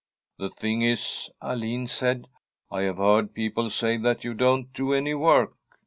[0.21, 2.25] * The thing is/ Alin said,'
[2.71, 5.51] I have heard people say that you don't do any work.